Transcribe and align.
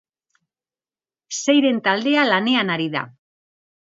Seiren 1.39 1.81
taldea 1.87 2.23
lanean 2.31 2.73
ari 2.77 2.89
da. 2.97 3.05